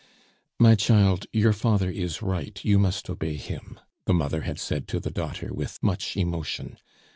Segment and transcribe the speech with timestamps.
[0.59, 4.99] "My child, your father is right; you must obey him," the mother had said to
[4.99, 6.79] the daughter with much emotion.